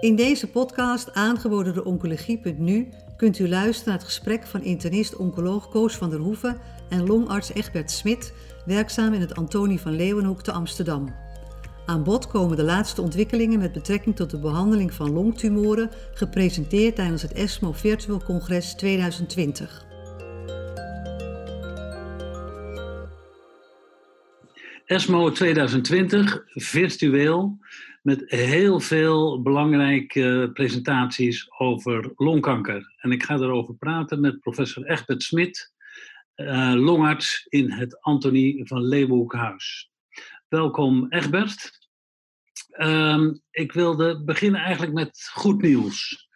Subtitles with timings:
[0.00, 5.96] In deze podcast, aangeboden door Oncologie.nu, kunt u luisteren naar het gesprek van internist-oncoloog Koos
[5.96, 8.34] van der Hoeven en longarts Egbert Smit,
[8.66, 11.14] werkzaam in het Antonie van Leeuwenhoek te Amsterdam.
[11.86, 17.22] Aan bod komen de laatste ontwikkelingen met betrekking tot de behandeling van longtumoren, gepresenteerd tijdens
[17.22, 19.86] het ESMO Virtual Congres 2020.
[24.84, 27.58] ESMO 2020, virtueel,
[28.02, 32.94] met heel veel belangrijke presentaties over longkanker.
[32.96, 35.72] En ik ga erover praten met professor Egbert Smit,
[36.36, 39.90] uh, longarts in het Antonie van Leeuwenhoekhuis.
[40.48, 41.78] Welkom Egbert.
[42.78, 46.28] Um, ik wilde beginnen eigenlijk met goed nieuws.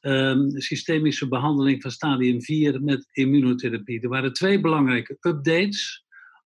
[0.00, 4.00] Um, systemische behandeling van stadium 4 met immunotherapie.
[4.00, 6.04] Er waren twee belangrijke updates.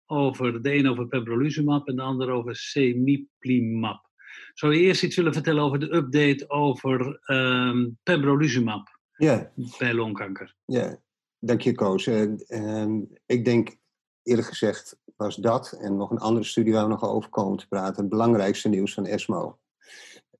[0.06, 4.12] Over, de een over pembrolizumab en de ander over semiplimab.
[4.55, 9.52] Zou je eerst iets willen vertellen over de update over um, pembrolizumab ja.
[9.79, 10.57] bij longkanker?
[10.65, 10.99] Ja,
[11.38, 12.07] dank je Koos.
[12.07, 13.76] Uh, uh, ik denk
[14.23, 17.68] eerlijk gezegd was dat en nog een andere studie waar we nog over komen te
[17.68, 19.59] praten het belangrijkste nieuws van ESMO.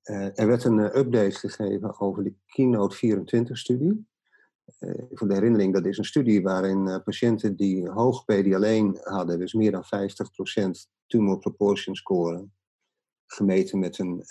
[0.03, 4.07] Uh, er werd een uh, update gegeven over de Keynote 24-studie.
[4.79, 9.53] Uh, voor de herinnering, dat is een studie waarin patiënten die hoog PD-alleen hadden, dus
[9.53, 9.89] meer dan 50%
[11.07, 12.47] tumor proportion score,
[13.33, 14.23] gemeten met een,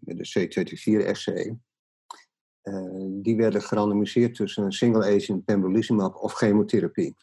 [0.00, 1.54] met een C24-SC,
[3.22, 7.16] die werden gerandomiseerd tussen een single agent pembrolizumab of chemotherapie.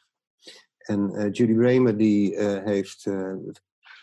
[0.77, 3.07] En uh, Judy Raymer die heeft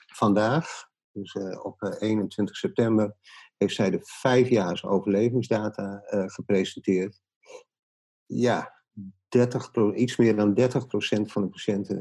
[0.07, 3.17] vandaag, dus op 21 september,
[3.57, 7.21] heeft zij de vijfjaars overlevingsdata gepresenteerd.
[8.27, 8.83] Ja,
[9.29, 10.63] 30 iets meer dan 30%
[11.23, 12.01] van de patiënten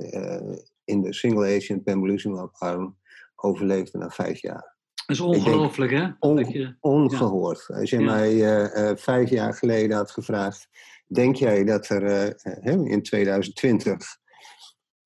[0.84, 2.98] in de single agent pembrolizumab arm
[3.36, 4.75] overleefden na vijf jaar.
[5.06, 6.08] Dat is ongelooflijk, hè?
[6.20, 7.66] On, je, ongehoord.
[7.68, 7.76] Ja.
[7.80, 8.06] Als je ja.
[8.06, 10.68] mij vijf jaar geleden had gevraagd,
[11.08, 14.18] denk jij dat er in 2020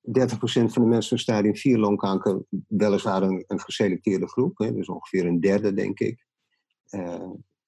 [0.09, 4.87] 30% van de mensen met stadium 4 longkanker, weliswaar een, een geselecteerde groep, hè, dus
[4.87, 6.25] ongeveer een derde, denk ik,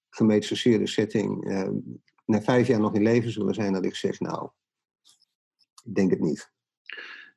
[0.09, 1.44] gemetastaseerde setting,
[2.25, 4.50] na vijf jaar nog in leven zullen zijn, dat ik zeg, nou,
[5.84, 6.52] ik denk het niet.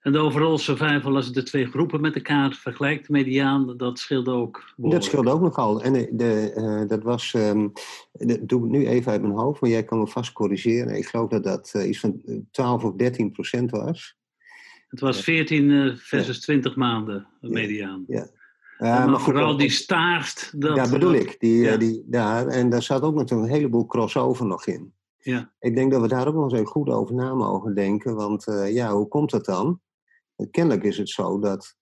[0.05, 4.31] En de overall survival, als je de twee groepen met elkaar vergelijkt, mediaan, dat scheelde
[4.31, 5.03] ook behoorlijk.
[5.03, 5.83] Dat scheelde ook nogal.
[5.83, 7.73] En de, de, uh, dat was, um,
[8.13, 10.97] dat doe ik nu even uit mijn hoofd, maar jij kan me vast corrigeren.
[10.97, 14.17] Ik geloof dat dat iets van 12 of 13 procent was.
[14.89, 18.05] Het was 14 versus 20 maanden mediaan.
[18.07, 18.27] Ja.
[18.79, 18.99] ja.
[18.99, 20.53] maar, maar vooral die staart.
[20.57, 21.37] Dat, ja, bedoel ik.
[21.41, 21.77] Die, ja.
[21.77, 24.93] Die, daar, en daar zat ook natuurlijk een heleboel crossover nog in.
[25.19, 25.53] Ja.
[25.59, 28.15] Ik denk dat we daar ook nog eens even goed over na mogen denken.
[28.15, 29.83] Want uh, ja, hoe komt dat dan?
[30.51, 31.77] Kennelijk is het zo dat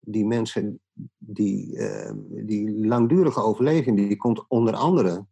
[0.00, 0.80] die mensen,
[1.18, 5.26] die, uh, die langdurige overleving, die komt onder andere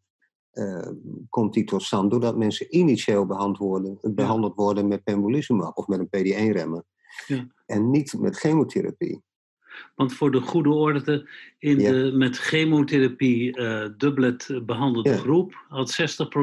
[0.56, 0.88] uh,
[1.28, 4.10] komt die tot stand doordat mensen initieel behandeld worden, ja.
[4.10, 6.84] behandeld worden met pembrolizumab of met een PD-1-remmer.
[7.26, 7.46] Ja.
[7.66, 9.22] En niet met chemotherapie.
[9.94, 11.28] Want voor de goede orde,
[11.58, 11.92] in ja.
[11.92, 16.34] de met chemotherapie uh, behandelde groep had 60%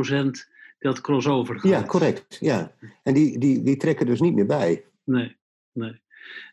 [0.80, 1.82] die had crossover gehad.
[1.82, 2.38] Ja, correct.
[2.40, 2.76] Ja.
[3.04, 4.86] En die, die, die trekken dus niet meer bij.
[5.04, 5.38] Nee,
[5.74, 6.02] nee.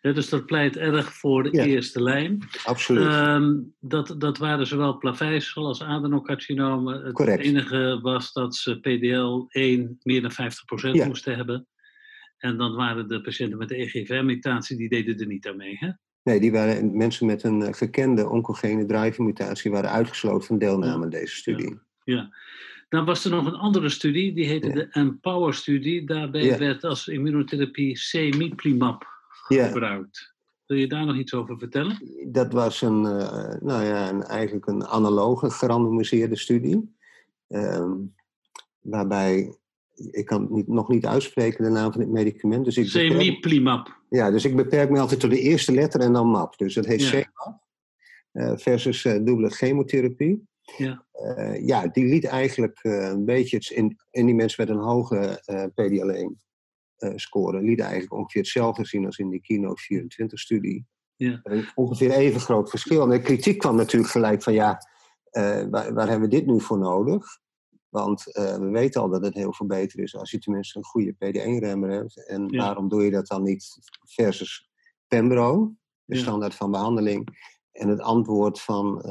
[0.00, 2.48] Ja, dus dat pleit erg voor de ja, eerste lijn.
[2.64, 3.14] Absoluut.
[3.14, 7.04] Um, dat, dat waren zowel plaveisel als adenocarcinomen.
[7.04, 7.42] Het Correct.
[7.42, 11.06] enige was dat ze PDL-1 meer dan 50% ja.
[11.06, 11.66] moesten hebben.
[12.38, 15.90] En dan waren de patiënten met de EGFR-mutatie, die deden er niet aan mee, hè?
[16.22, 21.36] Nee, die waren mensen met een gekende oncogene driver-mutatie waren uitgesloten van deelname aan deze
[21.36, 21.78] studie.
[22.04, 22.30] Ja.
[22.90, 22.96] Ja.
[22.98, 26.06] Dan was er nog een andere studie, die heette de Empower-studie.
[26.06, 29.06] Daarbij werd als immunotherapie C-miplimab
[29.46, 30.34] gebruikt.
[30.66, 31.98] Wil je daar nog iets over vertellen?
[32.26, 36.94] Dat was een, uh, nou ja, een, eigenlijk een analoge gerandomiseerde studie.
[37.48, 38.14] Um,
[38.80, 39.56] waarbij,
[40.10, 42.64] ik kan niet, nog niet uitspreken de naam van het medicament.
[42.64, 43.98] Dus Semiplimab.
[44.08, 46.58] Ja, dus ik beperk me altijd tot de eerste letter en dan MAP.
[46.58, 47.10] Dus dat heet ja.
[47.10, 47.58] CMAP
[48.32, 50.48] uh, versus uh, dubbele chemotherapie.
[50.76, 51.04] Ja.
[51.14, 56.48] Uh, ja, die liet eigenlijk een beetje, in, in die mensen met een hoge PD-L1
[57.00, 60.86] uh, scoren liet eigenlijk ongeveer hetzelfde zien als in die Keynote 24-studie.
[61.16, 61.42] Ja.
[61.74, 63.02] Ongeveer even groot verschil.
[63.02, 64.78] En de kritiek kwam natuurlijk gelijk van ja,
[65.32, 67.26] uh, waar, waar, hebben we dit nu voor nodig?
[67.88, 70.84] Want uh, we weten al dat het heel veel beter is als je tenminste een
[70.84, 72.26] goede PD-1-remmer hebt.
[72.26, 72.64] En ja.
[72.64, 74.70] waarom doe je dat dan niet versus
[75.06, 75.74] Pembro,
[76.04, 76.20] de ja.
[76.20, 77.48] standaard van behandeling?
[77.72, 79.02] En het antwoord van,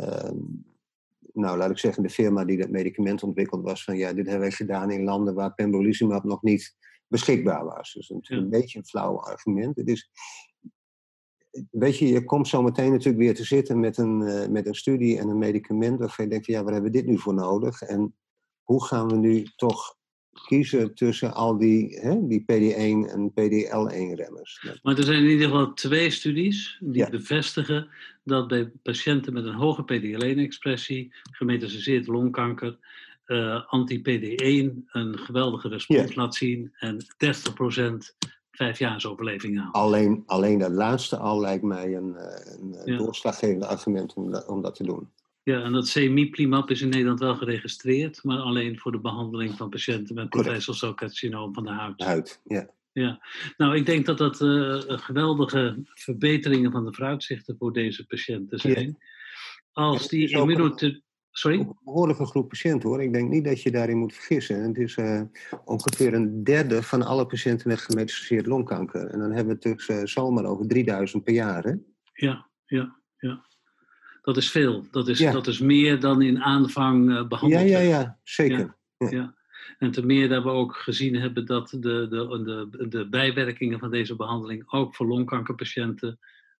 [1.40, 4.48] nou laat ik zeggen, de firma die dat medicament ontwikkeld was van ja, dit hebben
[4.48, 6.76] wij gedaan in landen waar pembrolizumab nog niet
[7.08, 7.94] beschikbaar was.
[7.94, 8.58] Dus natuurlijk ja.
[8.58, 9.76] een beetje een flauw argument.
[9.76, 10.10] Het is,
[11.72, 14.76] weet je, je komt zo meteen natuurlijk weer te zitten met een, uh, met een
[14.76, 17.82] studie en een medicament waarvan je denkt ja, waar hebben we dit nu voor nodig?
[17.82, 18.16] En
[18.64, 19.98] hoe gaan we nu toch
[20.48, 24.80] kiezen tussen al die, hè, die PD1 en PDL1-remmers?
[24.84, 27.88] Maar er zijn in ieder geval twee studies die bevestigen
[28.24, 32.78] dat bij patiënten met een hoge PDL1-expressie, gemetastaseerd longkanker,
[33.26, 38.16] uh, anti-PD1 een geweldige respons laat zien en 30%
[38.52, 39.72] vijfjaarsoverleving aan.
[39.72, 42.98] Alleen, alleen dat laatste al lijkt mij een, eh, een ja.
[42.98, 45.10] doorslaggevend argument om, om dat te doen.
[45.50, 49.70] Ja, en dat semiplimab is in Nederland wel geregistreerd, maar alleen voor de behandeling van
[49.70, 50.30] patiënten met
[50.96, 52.02] carcinoom van de huid.
[52.04, 52.70] Huid, ja.
[52.92, 53.26] Ja,
[53.58, 58.88] nou ik denk dat dat uh, geweldige verbeteringen van de vooruitzichten voor deze patiënten zijn.
[58.88, 58.96] Ja.
[59.72, 61.60] Als die immunotherapie Sorry?
[61.60, 63.02] Een behoorlijke groep patiënten hoor.
[63.02, 64.64] Ik denk niet dat je daarin moet vergissen.
[64.64, 65.22] Het is uh,
[65.66, 69.08] ongeveer een derde van alle patiënten met gemetastaseerd longkanker.
[69.08, 71.64] En dan hebben we het dus uh, zomaar over 3000 per jaar.
[71.64, 71.74] Hè?
[72.14, 73.46] Ja, ja, ja.
[74.30, 74.86] Dat is veel.
[74.92, 75.32] Dat is, ja.
[75.32, 78.18] dat is meer dan in aanvang uh, behandeld Ja, ja, ja.
[78.24, 78.76] Zeker.
[78.98, 79.36] Ja, ja.
[79.78, 83.92] En ten meer dat we ook gezien hebben dat de, de, de, de bijwerkingen van
[83.92, 86.20] deze behandeling ook voor longkankerpatiënten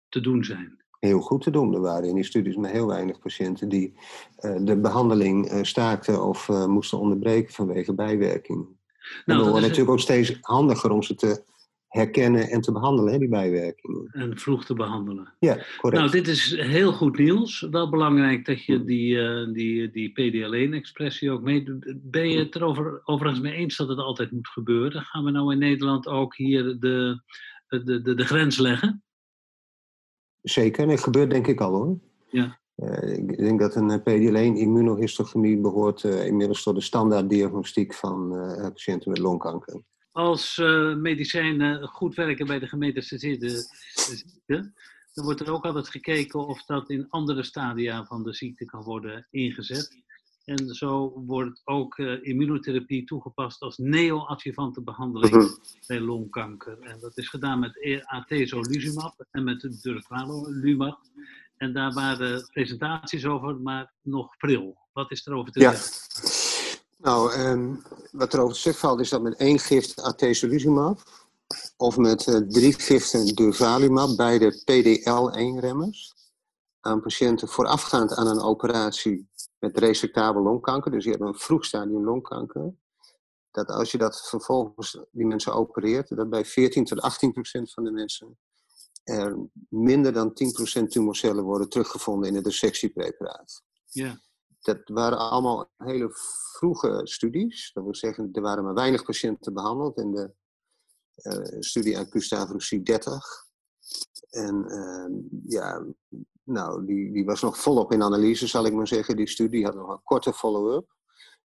[0.10, 1.74] te doen zijn heel goed te doen.
[1.74, 3.94] Er waren in die studies maar heel weinig patiënten die
[4.40, 8.78] uh, de behandeling uh, staakten of uh, moesten onderbreken vanwege bijwerkingen.
[9.26, 11.44] Nou, het wordt natuurlijk ook steeds handiger om ze te
[11.90, 14.10] herkennen en te behandelen, hè, die bijwerkingen.
[14.12, 15.34] En vroeg te behandelen.
[15.40, 16.02] Ja, correct.
[16.02, 17.68] Nou, dit is heel goed nieuws.
[17.72, 19.18] Wel belangrijk dat je die,
[19.52, 21.94] die, die PDL1-expressie ook meedoet.
[21.98, 25.02] Ben je het er over, overigens mee eens dat het altijd moet gebeuren?
[25.02, 27.22] Gaan we nou in Nederland ook hier de,
[27.68, 29.04] de, de, de grens leggen?
[30.42, 32.00] Zeker, en het gebeurt denk ik al hoor.
[32.30, 32.60] Ja.
[32.76, 38.30] Uh, ik denk dat een PD-1-immunohistochemie behoort uh, inmiddels tot de standaarddiagnostiek van
[38.62, 39.82] patiënten met longkanker.
[40.12, 40.58] Als
[40.98, 43.50] medicijnen goed werken bij de gemetastaseerde
[43.94, 44.74] ziekte,
[45.14, 48.84] dan wordt er ook altijd gekeken of dat in andere stadia van de ziekte kan
[48.84, 50.08] worden ingezet.
[50.50, 55.48] En zo wordt ook uh, immunotherapie toegepast als neoadjuvante behandeling mhm.
[55.88, 56.80] bij longkanker.
[56.80, 61.00] En dat is gedaan met e- atezolizumab en met durvalumab.
[61.58, 64.78] En daar waren presentaties over, maar nog pril.
[64.94, 65.72] Wat is er over te ja.
[65.72, 66.29] zeggen?
[67.02, 67.82] Nou, um,
[68.12, 71.00] wat er over te zeggen valt is dat met één gift atezolizumab
[71.78, 76.14] of met uh, drie giften durvalumab, beide PDL1-remmers,
[76.80, 79.30] aan patiënten voorafgaand aan een operatie
[79.60, 82.74] met resectabel longkanker, dus die hebben een vroeg stadium longkanker,
[83.52, 87.84] dat als je dat vervolgens die mensen opereert, dat bij 14 tot 18 procent van
[87.84, 88.38] de mensen
[89.04, 89.38] er
[89.70, 93.64] minder dan 10 procent tumorcellen worden teruggevonden in het dissectiepreparaat.
[93.86, 94.20] Ja.
[94.62, 96.10] Dat waren allemaal hele
[96.54, 97.72] vroege studies.
[97.74, 100.34] Dat wil zeggen, er waren maar weinig patiënten behandeld in de
[101.16, 103.48] uh, studie Gustave Roussy 30.
[104.30, 105.86] En uh, ja,
[106.44, 109.16] nou, die, die was nog volop in analyse, zal ik maar zeggen.
[109.16, 110.98] Die studie had nog een korte follow-up.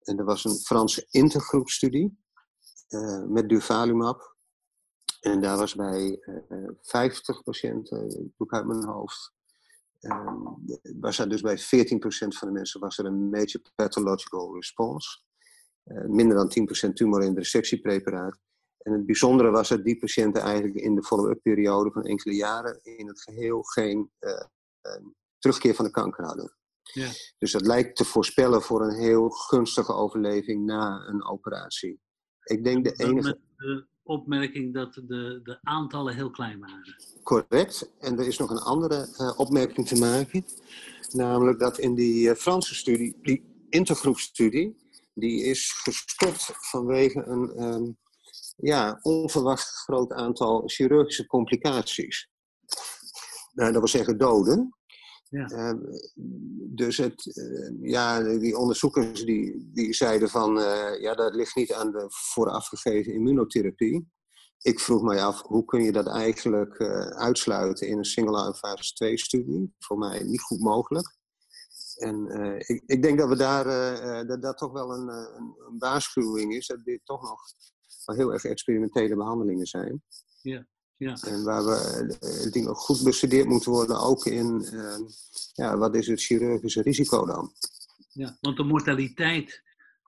[0.03, 2.19] En er was een Franse intergroepstudie
[2.89, 4.37] uh, met durvalumab.
[5.21, 9.33] En daar was bij uh, eh, 50 patiënten, doe uit mijn hoofd,
[11.01, 11.63] was er dus bij 14%
[12.29, 15.21] van de mensen was er een major pathological response.
[15.85, 18.39] Uh, minder dan 10% tumor in de resectiepreparaat.
[18.79, 22.81] En het bijzondere was dat die patiënten eigenlijk in de follow-up periode van enkele jaren
[22.83, 25.07] in het geheel geen uh, uh,
[25.39, 26.57] terugkeer van de kanker hadden.
[26.83, 27.09] Ja.
[27.39, 32.01] Dus dat lijkt te voorspellen voor een heel gunstige overleving na een operatie.
[32.43, 33.29] Ik denk de enige.
[33.29, 36.97] Met de opmerking dat de, de aantallen heel klein waren.
[37.23, 37.91] Correct.
[37.99, 40.45] En er is nog een andere uh, opmerking te maken.
[41.13, 44.77] Namelijk dat in die uh, Franse studie, die intergroepstudie,
[45.15, 47.99] die is gestopt vanwege een um,
[48.57, 52.29] ja, onverwacht groot aantal chirurgische complicaties.
[53.53, 54.75] Nou, dat wil zeggen doden.
[55.31, 55.51] Ja.
[55.51, 55.73] Uh,
[56.75, 61.73] dus het, uh, ja, die onderzoekers die, die zeiden van, uh, ja, dat ligt niet
[61.73, 64.09] aan de voorafgegeven immunotherapie.
[64.59, 68.95] Ik vroeg mij af, hoe kun je dat eigenlijk eh, uitsluiten in een single-arm fase
[68.95, 69.75] 2 studie?
[69.79, 71.19] Voor mij niet goed mogelijk.
[71.97, 72.27] En
[72.59, 73.65] ik, ik, denk dat we daar,
[74.27, 77.41] dat, dat toch wel een, een, een waarschuwing is, dat dit toch nog
[78.05, 80.03] wel heel erg experimentele behandelingen zijn.
[80.43, 80.67] Ja.
[81.01, 81.19] Ja.
[81.23, 84.99] En waar we eh, dingen goed bestudeerd moeten worden, ook in uh,
[85.53, 87.53] ja, wat is het chirurgische risico dan?
[88.13, 89.63] Ja, want de mortaliteit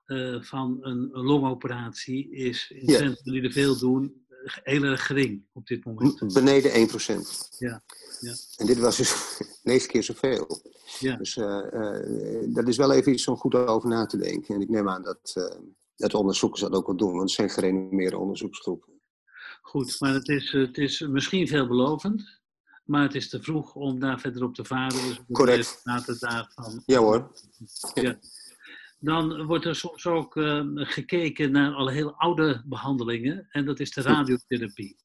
[0.05, 2.97] uh, van een, longoperatie is in ja.
[2.97, 4.25] centrum die er veel doen
[4.63, 6.33] heel erg gering op dit moment.
[6.33, 6.75] Beneden 1%.
[7.57, 7.83] Ja.
[8.19, 8.33] ja.
[8.57, 10.61] En dit was dus negen keer zoveel.
[10.99, 11.15] Ja.
[11.15, 14.55] Dus uh, dat is wel even iets om goed over na te denken.
[14.55, 15.51] En ik neem aan dat,
[15.95, 18.92] dat onderzoekers dat ook wel doen, want het zijn gerenommeerde onderzoeksgroepen.
[19.63, 22.41] Goed, maar het is, het is misschien veelbelovend.
[22.85, 25.01] maar het is te vroeg om daar verder op te varen.
[25.07, 25.81] Dus Correct.
[25.83, 26.83] laten daarvan.
[26.85, 27.31] Ja hoor.
[27.93, 28.19] Ja.
[28.99, 33.91] Dan wordt er soms ook eh, gekeken naar al heel oude behandelingen, en dat is
[33.91, 34.95] de radiotherapie.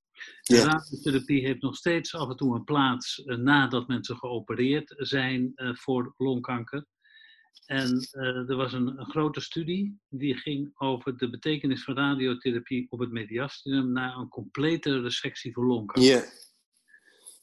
[0.42, 0.64] De Ja.
[0.64, 5.74] radiotherapie heeft nog steeds af en toe een plaats eh, nadat mensen geopereerd zijn eh,
[5.74, 6.86] voor longkanker.
[7.66, 12.86] En eh, er was een, een grote studie die ging over de betekenis van radiotherapie
[12.90, 16.12] op het mediastinum na een complete resectie voor longkanker.
[16.12, 16.24] Ja.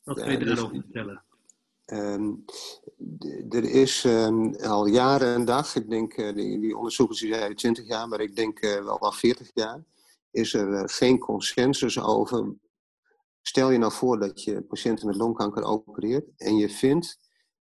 [0.03, 1.23] Wat kun je daarover vertellen?
[1.85, 2.33] Ehm,
[3.49, 7.57] er is ehm, al jaren en dag, ik denk, eh, die, die onderzoekers die zeiden
[7.57, 9.83] 20 jaar, maar ik denk eh, wel al 40 jaar,
[10.31, 12.55] is er geen consensus over.
[13.41, 17.19] Stel je nou voor dat je patiënten met longkanker opereert en je vindt,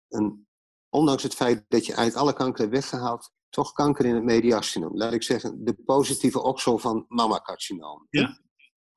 [0.08, 0.46] een,
[0.92, 4.96] ondanks het feit dat je uit alle kanker hebt weggehaald, toch kanker in het mediastinum.
[4.96, 8.06] Laat ik zeggen, de positieve oksel van mammacarcinoom.
[8.10, 8.40] Ja.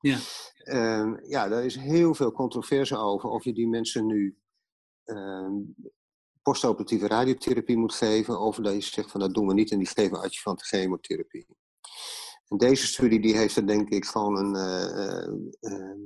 [0.00, 0.18] Ja.
[0.56, 4.38] Ehm, ja, daar is heel veel controverse over of je die mensen nu
[5.04, 5.54] ehm,
[6.42, 9.86] postoperatieve radiotherapie moet geven, of dat je zegt van dat doen we niet en die
[9.86, 11.46] geven adjuvante chemotherapie.
[12.48, 15.28] En deze studie die heeft er denk ik gewoon een, eh, eh,
[15.60, 15.98] eh,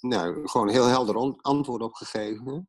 [0.00, 2.68] nou, gewoon een heel helder antwoord op gegeven.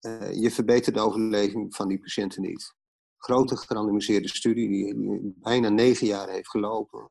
[0.00, 2.74] Eh, je verbetert de overleving van die patiënten niet.
[3.16, 4.94] Grote gerandomiseerde studie die,
[5.36, 7.10] bijna negen jaar heeft gelopen.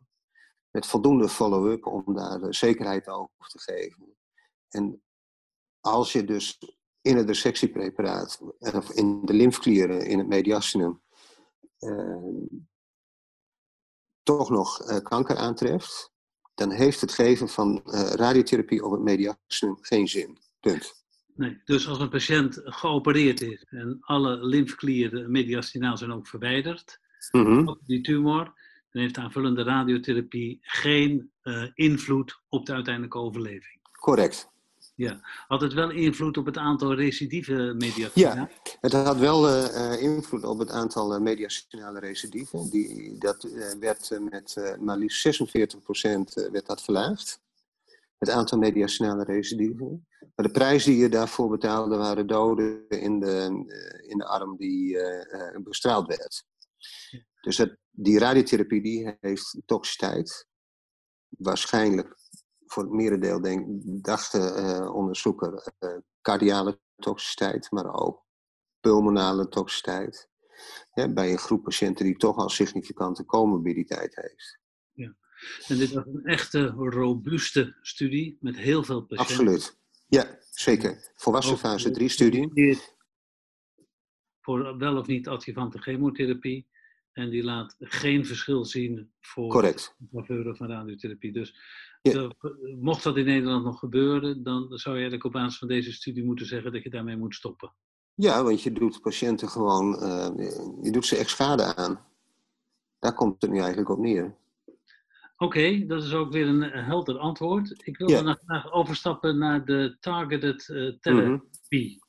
[0.69, 4.15] Met voldoende follow-up om daar eh, zekerheid over te geven.
[4.69, 5.03] En
[5.79, 6.58] als je dus
[7.01, 11.01] in het resectiepreparaat, eh, of in de lymfklieren, in het mediastinum,
[14.24, 16.12] toch nog kanker aantreft,
[16.53, 17.81] dan heeft het geven van
[18.13, 20.38] radiotherapie op het mediastinum geen zin.
[20.60, 21.00] Punt.
[21.39, 27.00] Nee, dus als een patiënt geopereerd is en alle lymfeklieren mediastinaal zijn ook verwijderd,
[27.31, 28.43] ook die tumor,
[28.91, 33.79] dan heeft aanvullende radiotherapie geen eh, invloed op de uiteindelijke overleving.
[33.91, 34.50] Correct.
[35.48, 38.34] Had het wel invloed op het aantal recidieve mediastina?
[38.34, 38.50] Ja,
[38.81, 42.69] het had wel eh, eh, invloed op het aantal mediastinale recidieven.
[42.69, 43.48] Die, dat
[43.79, 45.29] werd met maar liefst 46%
[46.34, 47.41] eh, werd dat verlaagd.
[48.17, 50.08] Het aantal mediastinale recidieven.
[50.39, 54.58] Maar de prijs die je daarvoor betaalde waren doden in de, eh, in de arm
[54.58, 56.46] die eh, bestraald werd.
[57.41, 60.48] Dus het, die radiotherapie die heeft toxiciteit.
[61.27, 62.15] Waarschijnlijk
[62.65, 63.65] voor het merendeel denk,
[64.03, 65.74] dacht de onderzoeker
[66.22, 68.25] cardiale toxiciteit, maar ook
[68.79, 70.29] pulmonale toxiciteit.
[70.93, 74.60] Bij een groep patiënten die toch al significante comorbiditeit heeft.
[75.67, 79.36] En dit was een echte robuuste studie met heel veel patiënten.
[79.36, 79.77] Absoluut.
[80.10, 81.12] Ja, zeker.
[81.16, 82.80] Volwassen fase eh, 3 studie.
[84.42, 86.68] Voor wel of niet adjuvante chemotherapie.
[87.12, 89.96] En die laat geen verschil zien voor Correct.
[90.12, 91.32] faveuren van radiotherapie.
[91.32, 91.56] Dus
[92.01, 92.12] Ja.
[92.13, 95.92] de- mocht dat in Nederland nog gebeuren, dan zou je eigenlijk op basis van deze
[95.94, 97.74] studie moeten zeggen dat je daarmee moet stoppen.
[98.13, 100.30] Ja, want je doet patiënten gewoon, eh,
[100.82, 102.06] je doet ze echt schade aan.
[103.00, 104.36] Daar komt het nu eigenlijk op neer.
[105.41, 107.81] Oké, dat is ook weer een helder antwoord.
[107.88, 108.22] Ik wil Ja.
[108.22, 110.65] dan graag overstappen naar de targeted
[111.01, 112.00] therapie.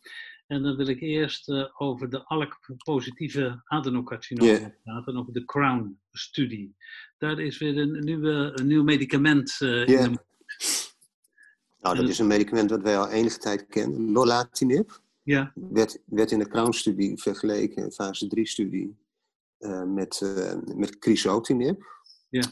[0.50, 4.75] En dan wil ik eerst eh, over de ALK-positieve adenocarcinoom Ja.
[4.82, 6.76] praten, over de CROWN-studie.
[7.18, 10.18] Daar is weer een, nieuwe, een nieuw medicament eh, in de
[11.80, 14.10] Nou, dat is een medicament wat wij al enige tijd kennen.
[14.10, 15.00] Lolatinib.
[15.22, 18.96] Ja, werd, werd in de Crown-studie vergeleken, fase 3-studie,
[19.58, 20.20] eh, met,
[20.76, 21.82] met crizotinib.
[22.28, 22.42] Ja.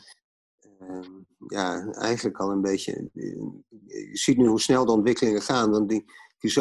[0.79, 1.13] Ehm,
[1.47, 3.11] ja, eigenlijk al een beetje.
[3.13, 5.71] Je ziet nu hoe snel de ontwikkelingen gaan.
[5.71, 6.05] Want die,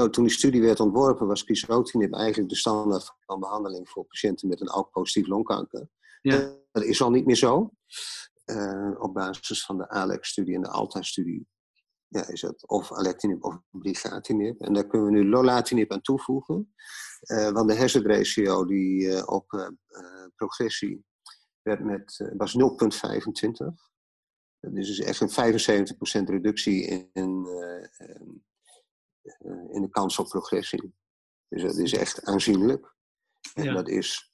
[0.10, 4.62] toen die studie werd ontworpen, was crizotinib eigenlijk de standaard van behandeling voor patiënten met
[4.62, 5.90] een ALK-positief longkanker.
[6.22, 6.56] Ja.
[6.72, 7.72] Dat is al niet meer zo.
[8.46, 11.48] Eh, op basis van de ALEX-studie en de ALTA-studie
[12.08, 14.62] ja, is dat of alectinib of brigatinib.
[14.62, 16.74] En daar kunnen we nu lolatinib aan toevoegen.
[17.20, 21.06] Eh, want de hazard ratio die eh, op eh, eh, progressie
[21.62, 23.96] werd met, eh, was 0,25.
[24.60, 28.30] Dus is echt een 75% reductie in, eh, ehm,
[29.22, 30.94] eh, in de kans op progressie.
[31.48, 32.96] Dus dat is echt aanzienlijk.
[33.54, 33.74] En Ja.
[33.74, 34.32] dat is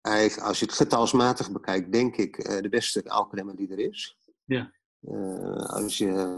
[0.00, 4.16] eigenlijk, als je het getalsmatig bekijkt, denk ik eh, de beste alkremmer die er is.
[4.44, 4.72] Ja.
[5.00, 6.36] Eh, als je,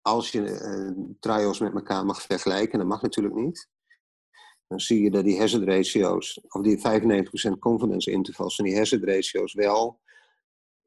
[0.00, 3.68] als je eh, trials met elkaar mag vergelijken, dat mag natuurlijk niet.
[4.66, 9.04] Dan zie je dat die hazard ratio's, of die 95% confidence intervals van die hazard
[9.04, 10.00] ratio's wel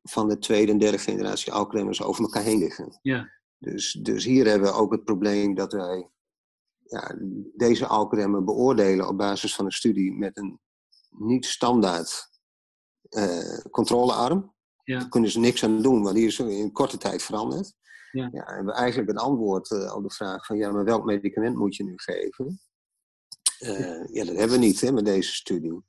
[0.10, 3.00] van de tweede en derde generatie alkremmers over elkaar heen liggen.
[3.02, 6.10] ja, Dus, dus hier hebben we ook het probleem dat wij
[6.80, 7.16] ja,
[7.56, 10.60] deze alkremmen beoordelen op basis van een studie met een
[11.10, 12.30] niet standaard
[13.10, 14.54] eh, controlearm.
[14.84, 15.00] Ja.
[15.00, 17.74] Daar kunnen ze niks aan doen, want die is in korte tijd veranderd.
[18.12, 18.30] Ja.
[18.32, 21.76] ja en eigenlijk een antwoord uh, op de vraag van ja, maar welk medicament moet
[21.76, 22.60] je nu geven?
[23.60, 25.84] Uh, ja, dat hebben we niet hè, met deze studie.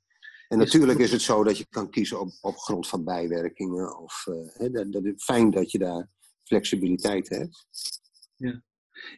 [0.47, 3.99] En natuurlijk is het zo dat je kan kiezen op, op grond van bijwerkingen.
[3.99, 6.09] Of, hè, dat, dat is fijn dat je daar
[6.43, 7.67] flexibiliteit hebt.
[8.35, 8.61] Ja.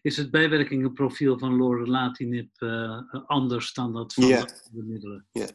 [0.01, 4.45] Is het bijwerkingenprofiel van lorlatinib uh, anders dan dat van ja.
[4.71, 5.27] de middelen?
[5.31, 5.47] Ja,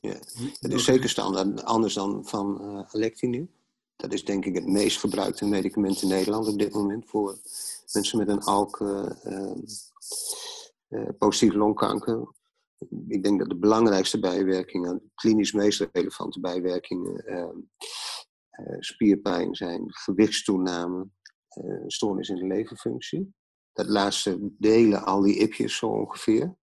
[0.00, 0.16] ja.
[0.60, 3.50] het is zeker standaard, anders dan van uh, alectinib.
[3.96, 7.38] Dat is denk ik het meest gebruikte medicament in Nederland op dit moment voor
[7.92, 8.80] mensen met een ALK
[10.88, 12.28] uh, positief longkanker.
[13.08, 17.68] Ik denk dat de belangrijkste bijwerkingen, klinisch meest relevante bijwerkingen,
[18.78, 21.08] spierpijn zijn, gewichtstoename,
[21.86, 23.34] stoornis in de leverfunctie.
[23.72, 26.56] Dat laatste delen al die ipjes zo ongeveer.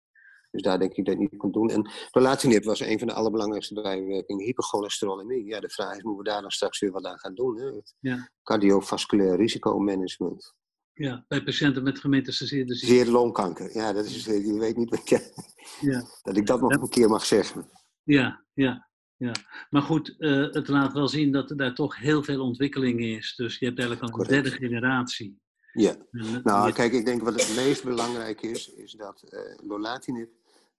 [0.50, 1.70] Dus daar denk ik dat je niet kan doen.
[1.70, 4.44] En prolatinib was een van de allerbelangrijkste bijwerkingen.
[4.44, 5.44] Hypercholesterolemie.
[5.44, 7.58] Ja, de vraag is, moeten we daar dan straks weer wat aan gaan doen?
[7.58, 7.70] Hè?
[8.00, 8.30] Ja.
[8.42, 10.54] Cardiovasculair risicomanagement.
[10.94, 12.94] Ja, bij patiënten met gemetastaseerde ziekte.
[12.94, 13.74] Zeer longkanker.
[13.74, 15.32] Ja, dat is, je weet niet wat je,
[15.80, 16.02] ja.
[16.22, 17.70] dat ik dat nog een keer mag zeggen.
[18.02, 18.90] Ja, ja.
[19.16, 19.32] Ja,
[19.70, 23.34] maar goed, uh, het laat wel zien dat er daar toch heel veel ontwikkeling is.
[23.36, 25.40] Dus je hebt eigenlijk al een derde generatie.
[25.72, 25.96] Ja,
[26.42, 30.30] nou kijk, ik denk wat het meest belangrijk is, is dat uh, lolatinib,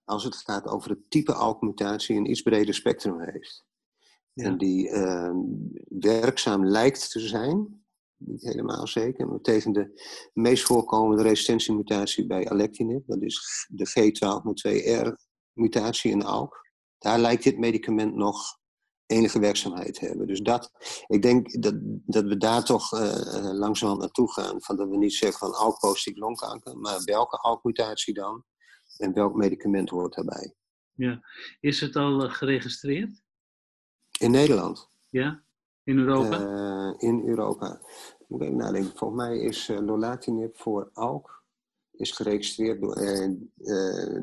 [0.04, 3.64] als het gaat over het type ALK-mutatie, een iets breder spectrum heeft.
[4.32, 4.44] Ja.
[4.44, 5.34] En die uh,
[5.88, 7.83] werkzaam lijkt te zijn,
[8.16, 10.02] niet helemaal zeker, maar tegen de
[10.32, 16.62] meest voorkomende resistentiemutatie bij alectinib, dat is de G1202R-mutatie in ALK.
[16.98, 18.58] Daar lijkt dit medicament nog
[19.06, 20.26] enige werkzaamheid hebben.
[20.26, 20.70] Dus dat,
[21.06, 21.74] ik denk dat,
[22.06, 23.00] dat we daar toch uh,
[23.52, 24.62] langzamerhand naartoe gaan.
[24.62, 28.44] Van dat we niet zeggen van ALK-positief longkanker, maar welke ALK-mutatie dan?
[28.96, 30.54] En welk medicament hoort daarbij?
[30.92, 31.20] Ja.
[31.60, 33.22] Is het al geregistreerd?
[34.18, 34.88] In Nederland.
[35.08, 35.43] Ja?
[35.84, 36.40] In Europa?
[36.40, 37.80] Uh, in Europa.
[38.28, 38.96] Moet ik even nadenken.
[38.96, 41.42] Volgens mij is uh, lolatinib voor ALK
[41.90, 42.96] is geregistreerd door,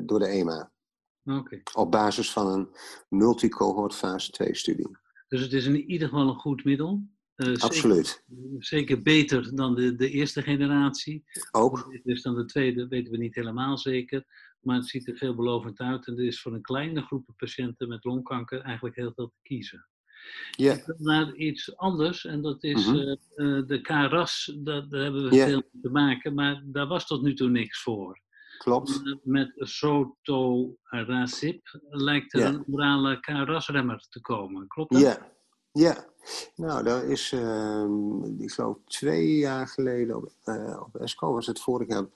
[0.06, 0.72] door de EMA.
[1.24, 1.62] Okay.
[1.72, 2.68] Op basis van een
[3.08, 4.96] multicohort fase 2 studie.
[5.28, 7.02] Dus het is in ieder geval een goed middel.
[7.36, 8.06] Absoluut.
[8.06, 11.24] Zeker, zeker, beter dan de, de eerste generatie.
[11.50, 12.00] Ook.
[12.02, 14.24] Dus dan de tweede weten we niet helemaal zeker.
[14.60, 16.06] Maar het ziet er veelbelovend uit.
[16.06, 19.86] En er is voor een kleine groep patiënten met longkanker eigenlijk heel veel te kiezen.
[20.50, 20.74] Ja.
[20.74, 20.88] Yeah.
[20.98, 22.96] Naar iets anders, en dat is Mhm.
[22.96, 25.46] uh, uh, de KRAS, dat, daar hebben we Ja.
[25.46, 28.20] veel mee te maken, maar daar was tot nu toe niks voor.
[28.58, 29.18] Klopt.
[29.22, 32.48] Met sotorasib lijkt er Ja.
[32.48, 34.66] een orale KRAS-remmer te komen.
[34.68, 35.00] Klopt dat?
[35.02, 35.30] Ja.
[35.72, 36.04] Ja.
[36.56, 41.60] Nou, daar is, ehm, ik geloof twee jaar geleden op, eh, op ESCO was het
[41.60, 42.02] vorig jaar.
[42.02, 42.10] Ik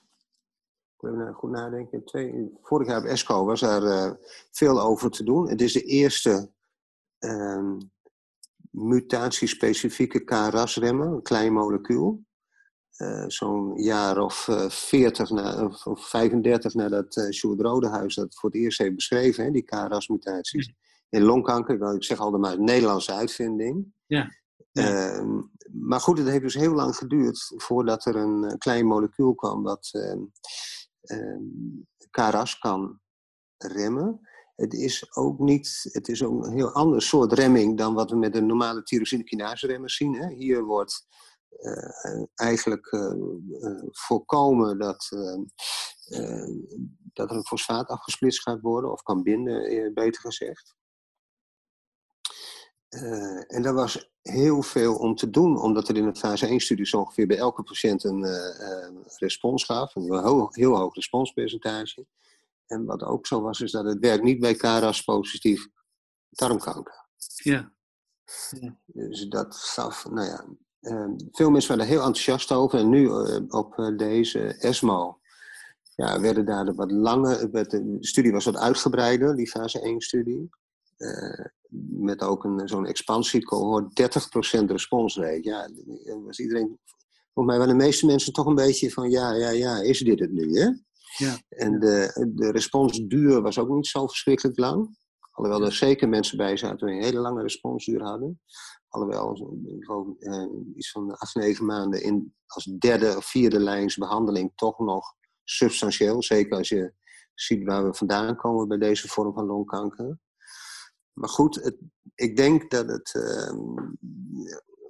[1.09, 2.05] even goed nadenken.
[2.05, 4.11] Twee, vorig jaar op ESCO was eh,
[4.51, 5.49] veel over te doen.
[5.49, 6.51] Het is de eerste
[7.19, 7.79] ehm,
[8.77, 12.25] mutatiespecifieke KRAS-remmer, een klein molecuul.
[12.97, 18.35] Eh, Zo'n jaar of eh, 40 na, of, of 35 nadat uh, Sjoerd Rodehuis dat
[18.35, 20.73] voor het eerst heeft beschreven, hè, die KRAS-mutaties.
[21.09, 23.93] In longkanker, nou, ik zeg altijd maar een Nederlandse uitvinding.
[24.07, 24.31] Ja.
[24.73, 25.41] Ehm,
[25.73, 29.89] maar goed, het heeft dus heel lang geduurd voordat er een klein molecuul kwam wat
[29.93, 30.21] ehm,
[31.01, 31.43] ehm,
[32.11, 33.01] KRAS kan
[33.57, 34.21] remmen.
[34.57, 38.33] Het is ook niet, het is een heel ander soort remming dan wat we met
[38.33, 40.14] de normale tyrosine remmers zien.
[40.14, 40.35] Hè.
[40.35, 41.07] Hier wordt
[41.59, 43.12] uh, eigenlijk uh,
[43.61, 45.09] uh, voorkomen dat,
[47.12, 50.75] dat er een fosfaat afgesplitst gaat worden, of kan binden, beter gezegd.
[53.47, 56.99] en daar was heel veel om te doen, omdat er in de fase 1-studie zo
[56.99, 58.25] ongeveer bij elke patiënt een
[59.19, 62.07] respons gaf, een heel, heel hoog responspercentage.
[62.66, 65.68] En wat ook zo was, is dat het werkt niet bij KRAS positief
[66.31, 67.05] darmkanker.
[67.35, 67.72] Ja.
[68.61, 68.79] ja.
[68.87, 70.44] Dus dat gaf, nou ja,
[70.81, 72.79] uh, veel mensen waren er heel enthousiast over.
[72.79, 75.18] En nu uh, op uh, deze ESMO
[75.94, 80.48] ja, werden daar de wat lange, de studie was wat uitgebreider, die fase 1-studie.
[81.98, 84.02] met ook een, zo'n expansiecohort,
[84.62, 85.42] 30% responsrate.
[85.42, 85.68] Ja,
[86.24, 86.79] was iedereen,
[87.35, 90.18] volgens mij waren de meeste mensen toch een beetje van, ja, ja, ja, is dit
[90.18, 90.70] het nu, hè?
[91.16, 91.38] Ja.
[91.48, 94.96] En de, de responsduur was ook niet zo verschrikkelijk lang.
[95.31, 98.40] Alhoewel er zeker mensen bij zaten die een hele lange responsduur hadden.
[98.88, 99.35] Alhoewel
[99.79, 104.79] gewoon, eh, iets van acht, negen maanden in, als derde of vierde lijns behandeling toch
[104.79, 106.22] nog substantieel.
[106.22, 106.94] Zeker als je
[107.35, 110.18] ziet waar we vandaan komen bij deze vorm van longkanker.
[111.12, 111.76] Maar goed, het,
[112.14, 113.52] ik denk dat het uh,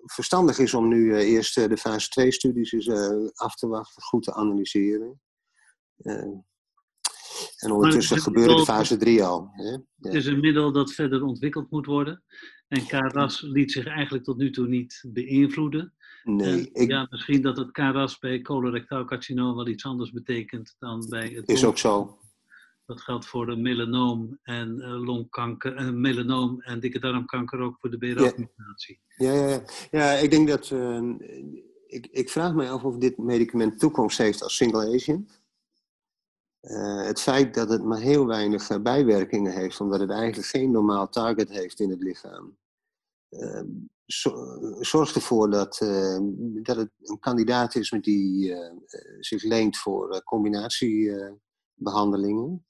[0.04, 4.02] verstandig is om nu uh, eerst de fase 2 studies eens, uh, af te wachten,
[4.02, 5.20] goed te analyseren.
[5.98, 6.14] Uh,
[7.56, 9.48] en ondertussen gebeurde de fase 3 al.
[9.52, 9.70] Hè?
[9.70, 9.80] Ja.
[10.00, 12.22] Het is een middel dat verder ontwikkeld moet worden.
[12.68, 15.94] En KRAS liet zich eigenlijk tot nu toe niet beïnvloeden.
[16.24, 21.06] Nee, ik, Ja, misschien dat het KRAS bij colorectaal carcinoom wel iets anders betekent dan
[21.08, 22.18] bij het is ook zo.
[22.86, 27.90] Dat geldt voor de melanoom en eh, longkanker, eh, melanoom en dikke darmkanker ook voor
[27.90, 29.00] de BRAF-mutatie.
[29.16, 29.62] Ja, ja, ja.
[29.90, 30.70] ja, ik denk dat.
[30.70, 31.02] eh,
[31.86, 35.44] ik, ik vraag me af of dit medicament toekomst heeft als single agent.
[36.66, 40.70] Eh, het feit dat het maar heel weinig eh, bijwerkingen heeft, omdat het eigenlijk geen
[40.70, 42.56] normaal target heeft in het lichaam,
[43.28, 43.62] eh,
[44.06, 46.18] zo- zorgt ervoor dat, eh,
[46.62, 48.74] dat het een kandidaat is met die eh,
[49.20, 52.66] zich leent voor eh, combinatiebehandelingen.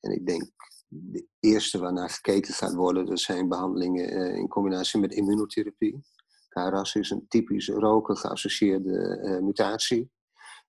[0.00, 0.50] en ik denk
[0.88, 6.00] de eerste waarnaar gekeken gaat worden, dat zijn behandelingen eh, in combinatie met immunotherapie.
[6.48, 10.10] KRAS is een typisch roken geassocieerde mutatie.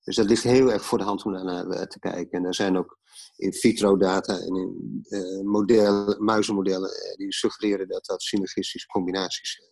[0.04, 2.32] Dus dat ligt heel erg voor de hand om daar naar eh, te kijken.
[2.40, 2.98] En er zijn ook
[3.36, 5.02] in vitro data en in
[5.46, 9.68] modellen, muizenmodellen eh, die suggereren dat dat synergistische combinaties zijn.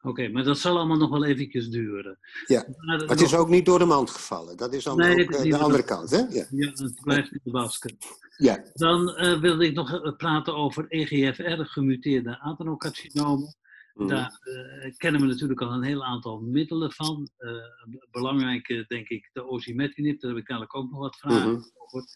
[0.00, 2.18] Oké, maar dat zal allemaal nog wel eventjes duren.
[2.46, 4.56] Ja, Maar, Maar het is ook niet door de mand gevallen.
[4.56, 6.18] Dat is dan Nee, ook is de andere de- kant, hè?
[6.18, 6.46] Ja.
[6.50, 7.94] Ja, het blijft in de basket.
[8.36, 8.64] ja.
[8.72, 13.56] Dan eh, wilde ik nog praten over EGFR, gemuteerde adenocarcinomen.
[13.98, 14.08] Mhm.
[14.08, 17.30] Daar eh, kennen we natuurlijk al een heel aantal middelen van.
[17.36, 17.50] Eh,
[17.90, 21.62] b- belangrijke, denk ik, de osimertinib, daar heb ik eigenlijk ook nog wat vragen Mhm.
[21.76, 22.06] over.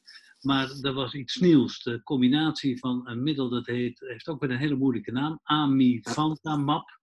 [0.41, 1.83] Maar er was iets nieuws.
[1.83, 7.01] De combinatie van een middel dat heet, heeft ook weer een hele moeilijke naam, amivantamab.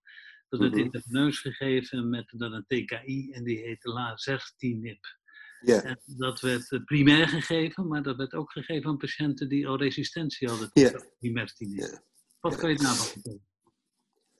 [0.50, 0.82] Dat werd Mhm.
[0.84, 5.18] intraveneus gegeven met dan een TKI en die heet lazertinib.
[5.62, 5.82] ja.
[5.82, 9.78] En dat werd eh, primair gegeven, maar dat werd ook gegeven aan patiënten die al
[9.78, 11.80] resistentie hadden tegen imertinib.
[11.80, 12.02] Ja.
[12.39, 12.60] Wat Ja.
[12.60, 13.48] kan je daarvan vertellen?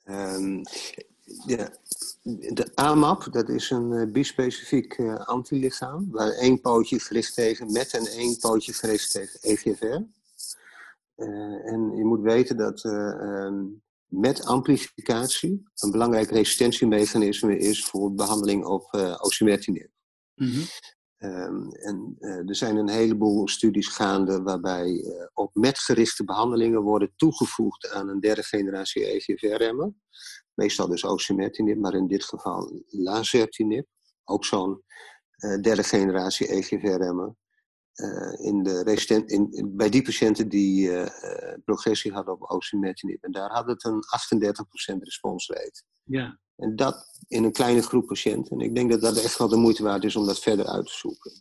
[0.04, 0.62] Ehm,
[1.46, 1.70] ja.
[2.54, 7.94] De AMAP, dat is een eh, bispecifiek eh, antilichaam, waar één pootje gericht tegen met
[7.94, 9.98] en één pootje gericht tegen EGFR.
[11.20, 13.64] Eh, en je moet weten dat eh, ehm,
[14.06, 19.90] met amplificatie een belangrijk resistentiemechanisme is voor behandeling op eh osimertinib.
[20.34, 20.60] Mhm.
[21.20, 27.12] Ehm, en eh, er zijn een heleboel studies gaande waarbij eh, op metgerichte behandelingen worden
[27.16, 29.92] toegevoegd aan een derde generatie EGFR-remmer.
[30.54, 33.86] Meestal dus osimertinib, maar in dit geval lazertinib.
[34.24, 34.82] Ook zo'n
[35.36, 37.34] eh, derde generatie EGFR-remmer.
[37.92, 40.90] Eh, in de resistent, in, bij die patiënten die
[41.64, 43.22] progressie hadden op osimertinib.
[43.22, 44.02] En daar had het een
[44.94, 45.82] 38% responsrate.
[46.02, 48.58] Ja, En dat in een kleine groep patiënten.
[48.58, 50.86] En ik denk dat dat echt wel de moeite waard is om dat verder uit
[50.86, 51.32] te zoeken.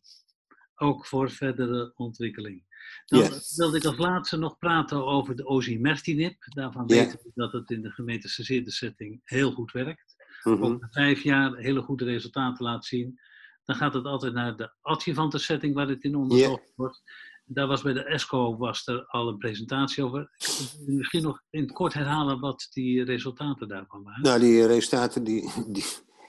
[0.75, 2.63] ook voor verdere ontwikkeling.
[3.05, 6.36] Dan wilde ik als laatste nog praten over de osimertinib.
[6.39, 10.15] Daarvan weten we dat het in de gemetastaseerde setting heel goed werkt.
[10.43, 10.63] Mhm.
[10.63, 13.19] Ook na vijf jaar hele goede resultaten laat zien.
[13.63, 17.01] Dan gaat het altijd naar de adjuvante setting waar het in onderzocht wordt.
[17.52, 20.30] Daar was bij de ESCO was er al een presentatie over.
[20.86, 24.22] Misschien nog in het kort herhalen wat die resultaten daarvan waren.
[24.22, 25.86] Nou, die resultaten die, die,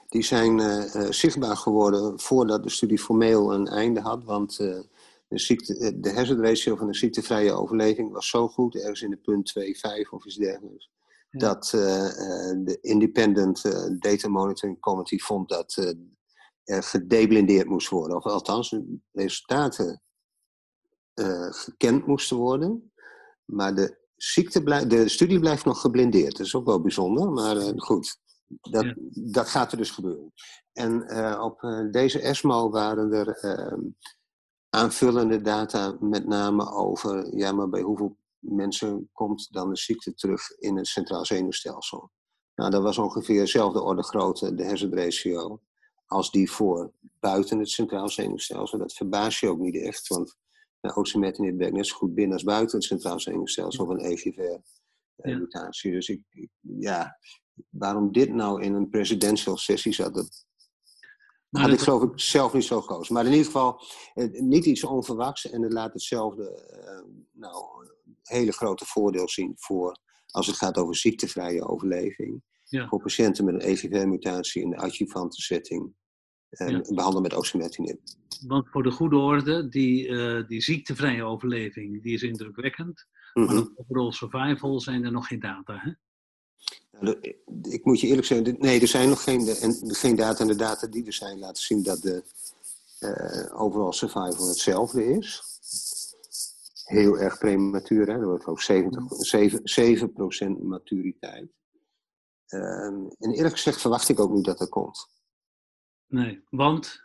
[0.09, 4.23] die zijn eh, eh, zichtbaar geworden voordat de studie formeel een einde had.
[4.23, 4.79] Want eh,
[5.27, 9.17] de, ziekte, de hazard ratio van de ziektevrije overleving was zo goed, ergens in de
[9.17, 10.89] punt 2,5 of iets dergelijks.
[11.29, 11.39] Ja.
[11.39, 13.61] Dat de Independent
[13.99, 15.95] Data Monitoring Committee vond dat
[16.63, 18.17] er gedeblindeerd moest worden.
[18.17, 20.01] Of althans, de resultaten
[21.21, 22.91] eh, gekend moesten worden.
[23.45, 26.37] Maar de, ziekte blij- de studie blijft nog geblindeerd.
[26.37, 28.17] Dat is ook wel bijzonder, maar eh, goed.
[28.61, 28.95] Dat, Ja.
[29.31, 30.33] dat gaat er dus gebeuren.
[30.73, 31.59] En eh, op
[31.91, 33.81] deze ESMO waren er ehm,
[34.69, 40.49] aanvullende data, met name over, ja, maar bij hoeveel mensen komt dan de ziekte terug
[40.59, 42.11] in het centraal zenuwstelsel.
[42.55, 45.61] Nou, dat was ongeveer dezelfde orde grootte, de hazard ratio,
[46.05, 48.77] als die voor buiten het centraal zenuwstelsel.
[48.79, 50.37] Dat verbaast je ook niet echt, want
[50.81, 54.05] nou, osimertinib werkt net zo goed binnen als buiten het centraal zenuwstelsel van Ja.
[54.09, 55.91] EGFR-mutatie.
[55.91, 57.17] Dus ik, ik- ja,
[57.69, 60.45] waarom dit nou in een presidential sessie zat, dat
[61.49, 63.13] Maar had ik geloof ik zelf niet zo gekozen.
[63.13, 63.81] Maar in ieder geval
[64.13, 67.65] eh, niet iets onverwachts en het laat hetzelfde eh, nou,
[68.23, 72.43] hele grote voordeel zien voor als het gaat over ziektevrije overleving.
[72.65, 72.87] Ja.
[72.87, 75.93] Voor patiënten met een EGFR-mutatie in de adjuvante setting.
[76.51, 76.81] En Ja.
[76.93, 77.99] behandelen met osimertinib.
[78.47, 83.05] Want voor de goede orde, die, eh, die ziektevrije overleving, die is indrukwekkend.
[83.33, 83.57] Maar Mhm.
[83.57, 85.77] op overall survival zijn er nog geen data.
[85.77, 85.91] Hè?
[86.99, 90.39] Nou, de- Ik moet je eerlijk zeggen, nee, er zijn nog geen, en geen data.
[90.41, 92.23] En de data die er zijn laten zien dat de
[92.99, 95.41] eh, overall survival hetzelfde is.
[96.85, 98.13] Heel erg prematuur, hè?
[98.13, 101.51] er wordt ook 70, 7, 7% maturiteit.
[102.47, 105.07] Ehm, en eerlijk gezegd verwacht ik ook niet dat dat komt.
[106.11, 107.03] Nee, want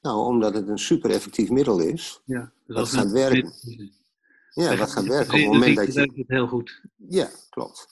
[0.00, 2.20] Nou, omdat het een super effectief middel is.
[2.24, 3.52] ja, dus als gaat werken?
[4.50, 5.92] Ja, wat gaat werken op het moment dat je...
[5.92, 6.82] werkt het heel goed.
[6.96, 7.86] Ja, klopt.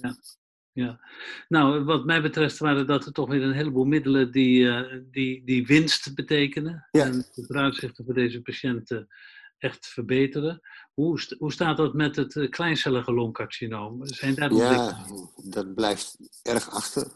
[0.00, 0.16] Ja.
[0.74, 1.00] Ja,
[1.48, 5.44] nou, wat mij betreft waren dat er toch weer een heleboel middelen die, uh, die,
[5.44, 6.88] die winst betekenen.
[6.90, 7.04] Ja.
[7.04, 9.08] En de vooruitzichten voor deze patiënten
[9.58, 10.60] echt verbeteren.
[10.94, 14.06] Hoe, hoe staat dat met het eh, kleincellige longcarcinoom?
[14.06, 15.06] Zijn daar ja,
[15.44, 17.06] dat blijft erg achter.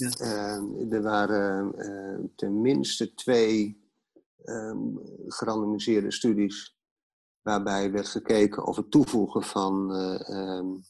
[0.00, 3.84] Uh, er waren uh, tenminste twee
[4.44, 6.76] um, gerandomiseerde studies
[7.42, 9.90] waarbij werd gekeken of het toevoegen van
[10.30, 10.82] um,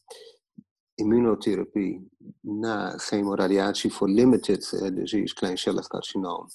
[0.94, 2.08] immunotherapie
[2.40, 6.46] na chemoradiatie voor limited uh, disease kleincellig carcinoom.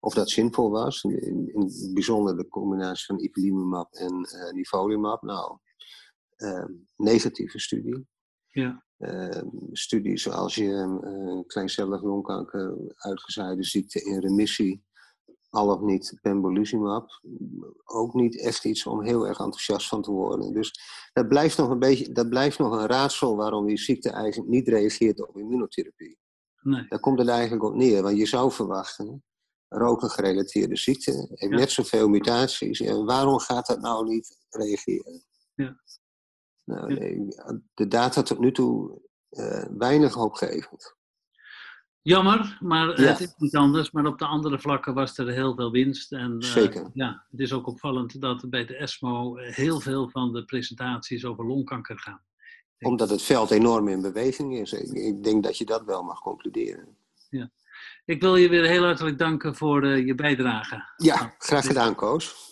[0.00, 5.22] Of dat zinvol was, in, het bijzonder de combinatie van ipilimumab en uh, nivolumab.
[5.22, 5.58] Nou,
[6.96, 8.06] negatieve studie.
[8.48, 8.84] Ja.
[9.02, 14.84] Uh, studies zoals je uh, kleincellig longkanker, uitgezaaide ziekte in remissie,
[15.50, 17.20] al of niet pembrolizumab,
[17.84, 20.52] ook niet echt iets om heel erg enthousiast van te worden.
[20.52, 20.80] Dus
[21.12, 24.68] dat blijft nog een beetje, dat blijft nog een raadsel waarom die ziekte eigenlijk niet
[24.68, 26.18] reageert op immunotherapie.
[26.60, 26.86] Nee.
[26.88, 29.24] Daar komt het eigenlijk op neer, want je zou verwachten,
[29.68, 35.24] roken gerelateerde ziekte, heeft net zoveel mutaties, en waarom gaat dat nou niet reageren?
[35.54, 35.80] Ja.
[36.64, 36.94] Nou,
[37.74, 40.96] de data tot nu toe uh, weinig hoopgevend.
[42.02, 43.90] Jammer, maar het is niet anders.
[43.90, 46.12] Maar op de andere vlakken was er heel veel winst.
[46.12, 46.90] En, uh, Zeker.
[46.94, 51.46] Ja, het is ook opvallend dat bij de ESMO heel veel van de presentaties over
[51.46, 52.22] longkanker gaan.
[52.78, 54.72] Omdat het veld enorm in beweging is.
[54.72, 56.96] Ik, ik denk dat je dat wel mag concluderen.
[57.30, 57.50] Ja.
[58.04, 60.92] Ik wil je weer heel hartelijk danken voor uh, je bijdrage.
[60.96, 62.51] Ja, graag gedaan, Koos.